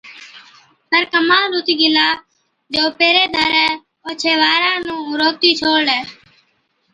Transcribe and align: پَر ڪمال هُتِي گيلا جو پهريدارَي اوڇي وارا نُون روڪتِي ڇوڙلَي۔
پَر 0.89 1.03
ڪمال 1.13 1.47
هُتِي 1.57 1.73
گيلا 1.79 2.07
جو 2.73 2.83
پهريدارَي 2.97 3.67
اوڇي 4.05 4.33
وارا 4.41 4.71
نُون 4.87 5.03
روڪتِي 5.21 5.51
ڇوڙلَي۔ 5.59 5.99